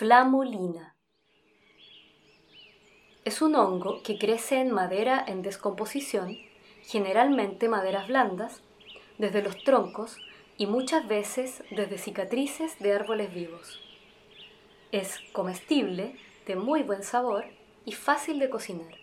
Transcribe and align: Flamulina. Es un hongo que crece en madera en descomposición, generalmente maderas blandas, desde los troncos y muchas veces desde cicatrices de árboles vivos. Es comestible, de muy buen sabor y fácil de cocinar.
Flamulina. 0.00 0.96
Es 3.26 3.42
un 3.42 3.54
hongo 3.54 4.02
que 4.02 4.16
crece 4.16 4.58
en 4.58 4.70
madera 4.70 5.22
en 5.28 5.42
descomposición, 5.42 6.38
generalmente 6.84 7.68
maderas 7.68 8.08
blandas, 8.08 8.62
desde 9.18 9.42
los 9.42 9.62
troncos 9.62 10.16
y 10.56 10.64
muchas 10.64 11.06
veces 11.06 11.62
desde 11.70 11.98
cicatrices 11.98 12.78
de 12.78 12.94
árboles 12.94 13.34
vivos. 13.34 13.78
Es 14.90 15.20
comestible, 15.34 16.16
de 16.46 16.56
muy 16.56 16.82
buen 16.82 17.02
sabor 17.02 17.44
y 17.84 17.92
fácil 17.92 18.38
de 18.38 18.48
cocinar. 18.48 18.94